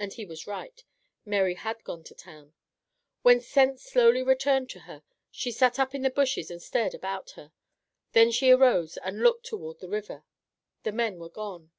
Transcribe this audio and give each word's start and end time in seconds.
And 0.00 0.12
he 0.14 0.24
was 0.24 0.48
right. 0.48 0.82
Mary 1.24 1.54
had 1.54 1.84
gone 1.84 2.02
to 2.06 2.14
town. 2.16 2.54
When 3.22 3.40
sense 3.40 3.84
slowly 3.84 4.20
returned 4.20 4.68
to 4.70 4.80
her 4.80 5.04
she 5.30 5.52
sat 5.52 5.78
up 5.78 5.94
in 5.94 6.02
the 6.02 6.10
bushes 6.10 6.50
and 6.50 6.60
stared 6.60 6.92
about 6.92 7.30
her. 7.38 7.52
Then 8.14 8.32
she 8.32 8.50
arose 8.50 8.96
and 8.96 9.20
looked 9.22 9.46
toward 9.46 9.78
the 9.78 9.88
river. 9.88 10.24
The 10.82 10.90
men 10.90 11.20
were 11.20 11.30
gone. 11.30 11.70